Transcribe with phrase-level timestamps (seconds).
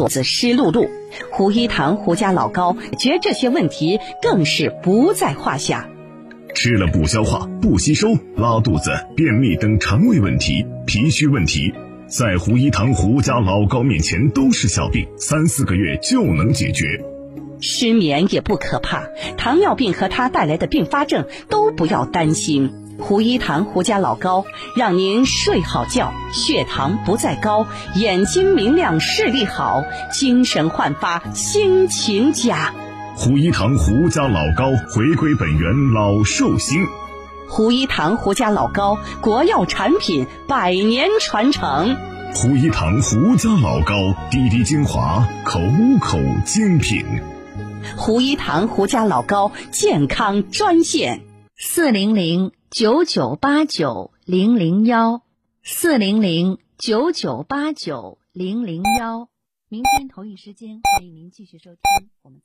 [0.00, 0.88] 所子湿漉漉。
[1.30, 5.90] 胡一堂胡家老高觉这些问题更是不在话下。
[6.54, 11.74] 吃了不消化、不吸收、拉肚子、便秘等肠胃问题、脾虚问题，
[12.06, 17.04] 在胡一堂胡家老高面前都是小病，三四个月就能解决。
[17.60, 19.06] 失眠也不可怕，
[19.36, 22.72] 糖尿病和它带来的并发症都不要担心。
[23.00, 24.44] 胡一堂胡家老高
[24.76, 29.82] 让您睡好觉，血糖不再高，眼睛明亮，视力好，
[30.12, 32.72] 精神焕发，心情佳。
[33.16, 36.86] 胡一堂胡家老高回归本源，老寿星。
[37.48, 41.96] 胡一堂胡家老高国药产品百年传承。
[42.32, 43.94] 胡一堂胡家老高
[44.30, 45.58] 滴滴精华，口
[46.00, 47.04] 口精品。
[47.96, 51.22] 胡一堂胡家老高健康专线：
[51.56, 55.22] 四零零九九八九零零幺，
[55.60, 59.28] 四零零九九八九零零幺。
[59.68, 61.80] 明天同一时间，欢迎您继续收听
[62.22, 62.40] 我们。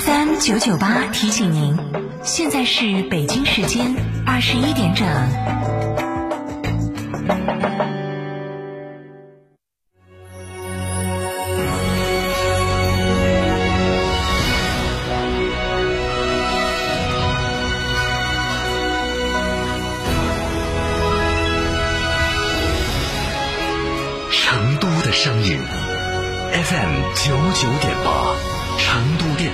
[0.00, 1.76] FM 九九八提醒您，
[2.22, 3.92] 现在是北京时间
[4.24, 5.04] 二十一点整。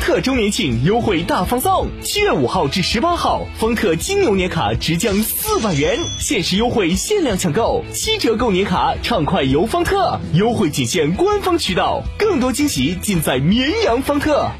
[0.00, 14.50] 特周年庆优惠大放送，七月五号至十八号，方特金牛年卡直降四百元，限时优惠，限量抢购，七折购年卡，畅快游方特，优惠仅限官方渠道，更多惊喜尽在绵阳方特。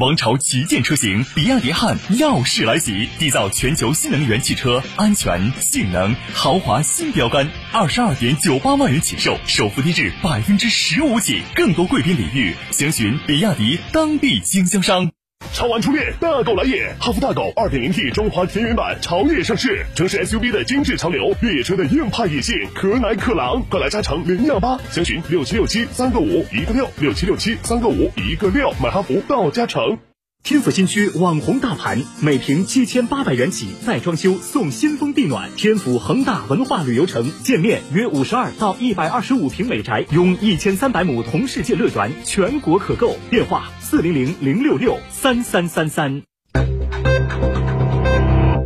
[0.00, 7.48] 王朝旗舰车型比亚迪汉耀世来袭，缔造全球新能源汽车安全、性能、豪华新标杆。
[7.72, 15.12] 二十二点九八万元起售，首付低至百分之十五起，更多贵宾礼遇，详询比亚迪当地经销商。
[15.54, 16.92] 超玩初恋，大狗来也！
[16.98, 29.96] 哈弗大狗 2.0T 中华田园版潮野上市，城市 SUV 的精致潮流，越野车的硬派野性，可奶可狼，快来加诚零幺八，详询六七六七三个五一个六六七六七三个五一个六，买哈弗到加诚。
[30.44, 35.48] 天府新区网红大盘，每平七千八百元起，再装修送新风地暖。
[35.56, 43.16] 天府恒大文化旅游城，建面约五十二到一百二十五平美宅，拥一千三百亩同世界乐园，全国可购。
[43.30, 46.20] 电话四零零零六六三三三三。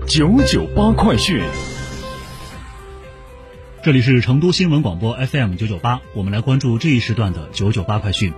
[0.09, 1.41] 九九八快讯，
[3.85, 8.33] 这里是成都新闻广播 FM 九九八，我们来关注这一时段的九九八快讯。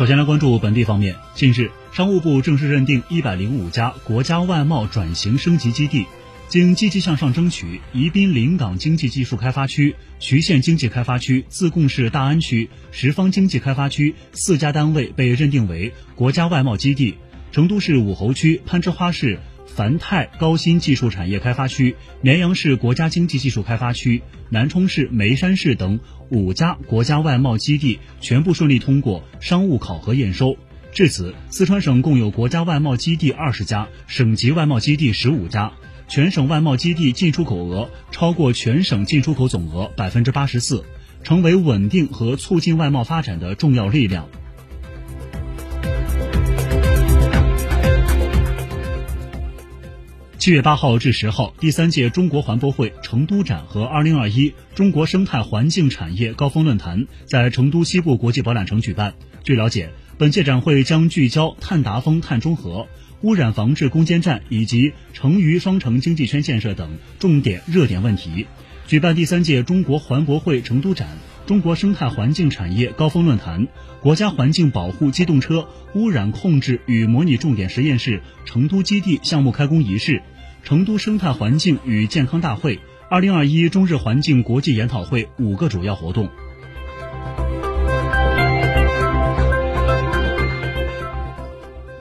[0.00, 1.14] 首先来关注本地方面。
[1.34, 6.06] 近日，商务部正式认定一百零五家国家外贸转型升级基地，
[6.48, 17.16] 经积极向上争取，宜宾临港经济技术开发区、渠县经济开发区、自贡市大安区、什邡经济开发区四家单位被认定为国家外贸基地。
[17.52, 19.38] 成都市武侯区、攀枝花市
[19.80, 24.20] 繁泰高新技术产业开发区、绵阳市国家经济技术开发区、
[24.50, 30.58] 南充市眉山市等五家国家外贸基地全部顺利通过商务考核验收。
[30.92, 35.72] 至此，四川省共有国家外贸基地二十家，省级外贸基地十五家，
[36.08, 40.84] 全省外贸基地进出口额超过全省进出口总额百分之八十四，
[41.22, 44.28] 成为稳定和促进外贸发展的重要力量。
[50.40, 59.12] 七月八号至十号，第三届中国环博会成都展和二零二一中国生态环境产业高峰论坛在成都西部国际博览城举办。
[59.44, 62.88] 据了解，本届展会将聚焦碳达峰、碳中和、
[63.20, 68.46] 污染防治攻坚战以及成渝双城经济圈建设等重点热点问题。
[68.86, 71.18] 举办第三届中国环博会成都展、
[71.50, 73.66] 中国生态环境产业高峰论坛、
[74.00, 75.66] 国家环境保护机动车
[75.96, 80.22] 污染控制与模拟重点实验室成都基地项目开工仪式。
[80.62, 82.78] 成都生态环境与健康大会、
[83.10, 86.30] 二零二一中日环境国际研讨会五个主要活动。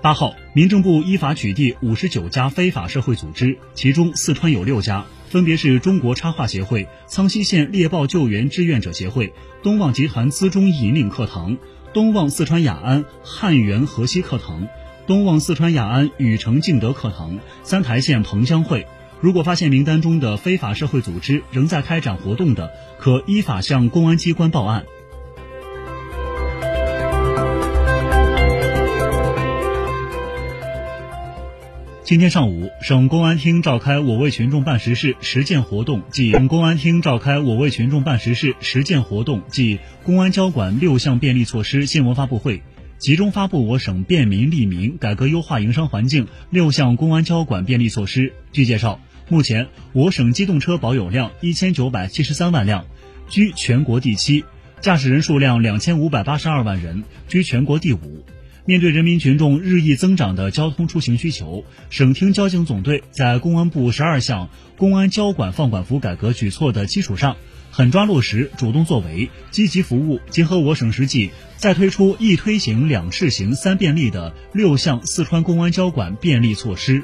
[0.04, 9.32] 八号，民政部依法取缔五十九家非法社会组织，其中四川有六家，分别是中国插画协会、苍溪县猎豹救援志愿者协会、
[9.62, 11.58] 东望集团资中引领课堂、
[11.94, 14.68] 东望四川雅安汉源河西课堂、
[15.06, 18.88] 东望四川雅安禹城敬德课堂、三台县彭江会。
[19.22, 24.86] 如果发现名单中的非法社会组织仍在开展活动的，可依法向公安机关报案。
[32.10, 42.64] 今天上午，省公安厅召开“我为群众办实事”实践活动暨公安厅召开“我为群众办实事”实践活动暨公安交管六项便利措施新闻发布会，
[42.98, 48.34] 集中发布我省便民利民、改革优化营商环境六项公安交管便利措施。
[48.52, 52.88] 据介绍，目前我省机动车保有量一千九百七十三万辆，
[53.28, 54.46] 居全国第七；
[54.82, 58.26] 驾驶人数量两千五百八十二万人，居全国第五。
[58.70, 67.36] 面对人民群众日益增长的交通出行需求，省厅交警总队在公安部十二项公安交管放管服改革举措的基础上，
[67.72, 77.02] 狠抓落实、主动作为、积极服务，结合我省实际，再推出一推行、两试行、三便利的六项四川公安交管便利措施。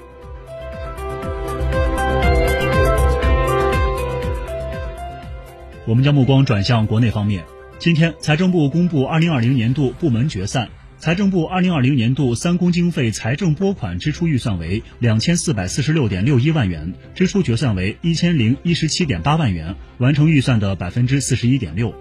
[5.87, 7.43] 我们将目光转向国内方面，
[7.79, 10.69] 今天财政部公布二零二零年度部门决算。
[10.97, 21.93] 财政部二零二零年度三公经费财政拨款支出预算为两千四百四十六点六一万元，支出决算为一千零一十七点八万元，完成预算的百分之四十一点六。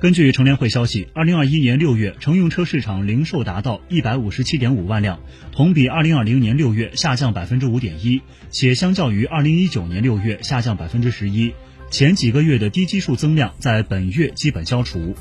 [0.00, 5.20] 根据乘联会消息，二零二一年六月乘用车市场零售达到一百五十七点五万辆，
[5.52, 11.52] 同比二零二零年六月下降百分之五点一，且相较于二零一九年六月下降百分之十一。
[11.90, 15.12] 前几个月的低基数增量在本月基本消除。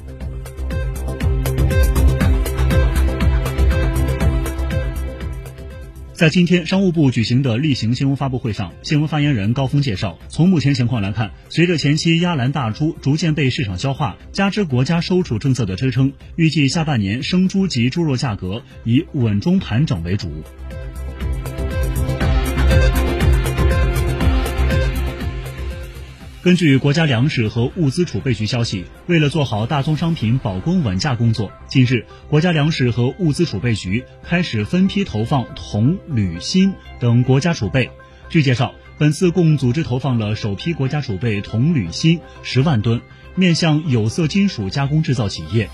[6.13, 20.43] 在今天商务部举行的例行新闻发布会上，新闻发言人高峰介绍，从目前情况来看，随着前期压栏大猪逐渐被市场消化，加之国家收储政策的支撑，预计下半年生猪及猪肉价格以稳中盘整为主。
[26.49, 37.91] 根据国家粮食和物资储备局消息，为了做好大宗商品保供稳价工作，近日，国家粮食和物资储备局开始分批投放铜、铝、锌等国家储备。
[38.29, 42.99] 据介绍，本次共组织投放了首批国家储备铜、铝、锌十万吨，
[43.35, 45.69] 面向有色金属加工制造企业。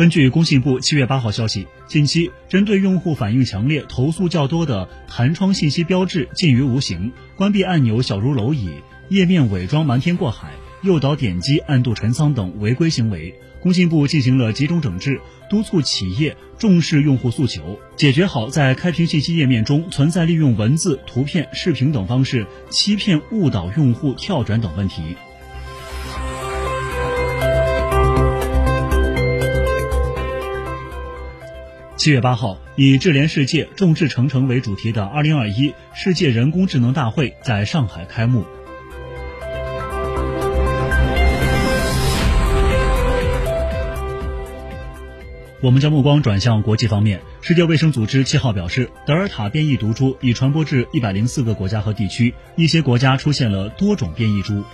[0.00, 8.70] 根据工信部七月八号消息，近期针对用户反映强烈、投诉较多的弹窗信息标志近于无形、关闭按钮小如蝼蚁、
[9.10, 15.20] 页面伪装瞒天过海、诱导点击暗度陈仓等违规行为，工信部进行了集中整治，
[15.50, 25.14] 督促企业重视用户诉求，解决好在开屏信息页面中存在利用文字、图片、视频等方式欺骗、误导用户跳转等问题。
[32.00, 38.46] 七月八号，以“智联世界，众志成城”为主题的二零二一世界人工智能大会在上海开幕。
[45.60, 54.64] 我们将目光转向国际方面，世界卫生组织七号表示，德尔塔变异毒株已传播至一百零四个国家和地区，一些国家出现了多种变异株。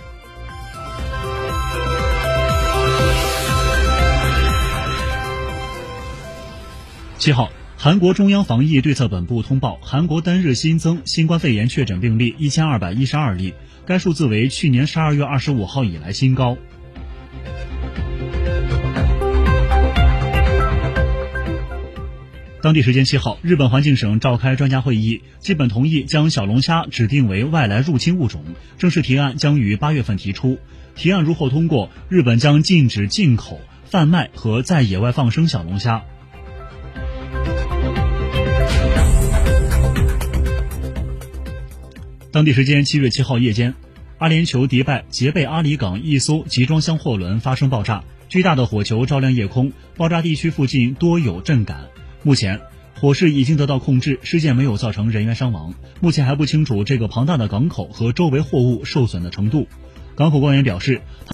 [7.17, 13.55] 七号，韩国中央防疫对策本部通报，韩国单日新增新冠肺炎确诊病例一千二百一十二例，
[13.87, 16.57] 该数字为去年十二月二十五号以来新高。
[22.61, 28.43] 当地时间七号，日本环境省召开专家会议，基本同意将小龙虾指定为外来入侵物种，
[28.77, 30.59] 正式提案将于八月份提出。
[30.93, 36.03] 提案如获通过，日本将禁止进口、贩卖和在野外放生小龙虾。
[42.37, 43.73] 当地时间七月七号夜间，
[44.19, 51.87] 阿联酋迪拜杰贝阿里港一艘集装箱货轮发生爆炸，巨大的火球照亮夜空，爆炸地区附近多有震感。
[52.21, 52.61] 目前
[52.93, 55.73] 火势已经得到控制，事件没有造成人员伤亡。
[55.99, 59.67] 目前还不清楚这个庞大的港口和周围货物受损的程度。
[60.15, 61.01] 港口官员表示。